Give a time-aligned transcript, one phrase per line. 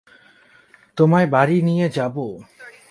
[0.97, 2.25] তোমায় বাড়ি নিয়ে যাবো।